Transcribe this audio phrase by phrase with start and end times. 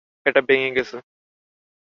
[0.25, 0.97] এটা ভেঙ্গে গেছে।